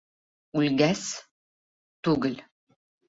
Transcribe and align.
Үлгәс... 0.61 1.03
түгел. 2.09 2.43